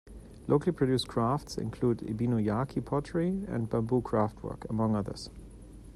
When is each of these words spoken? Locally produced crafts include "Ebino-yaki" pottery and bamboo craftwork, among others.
Locally 0.47 0.71
produced 0.71 1.07
crafts 1.07 1.59
include 1.59 1.99
"Ebino-yaki" 1.99 2.83
pottery 2.83 3.45
and 3.47 3.69
bamboo 3.69 4.01
craftwork, 4.01 4.67
among 4.67 4.95
others. 4.95 5.29